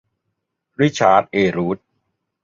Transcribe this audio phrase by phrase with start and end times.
[0.81, 1.77] ริชาร์ด เอ รูธ